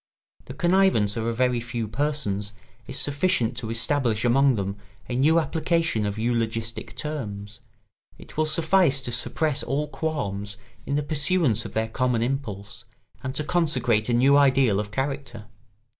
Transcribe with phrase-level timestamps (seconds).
[0.45, 2.53] The connivance of a very few persons
[2.87, 4.77] is sufficient to establish among them
[5.07, 7.59] a new application of eulogistic terms;
[8.17, 12.85] it will suffice to suppress all qualms in the pursuance of their common impulse
[13.21, 15.45] and to consecrate a new ideal of character.